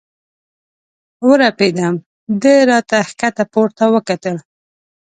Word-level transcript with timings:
ورپېدم، 1.27 1.95
ده 2.41 2.53
را 2.69 2.79
ته 2.89 2.97
ښکته 3.09 3.43
پورته 3.51 3.85
وکتل. 3.93 4.37